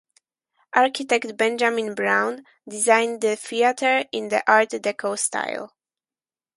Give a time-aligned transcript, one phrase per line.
[0.73, 5.75] Architect Benjamin Brown designed the theatre in the Art Deco style.